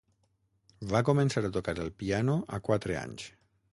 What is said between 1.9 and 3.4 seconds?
piano a quatre anys.